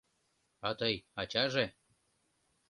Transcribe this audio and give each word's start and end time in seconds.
А 0.67 0.69
тый, 0.79 0.95
ачаже? 1.21 1.65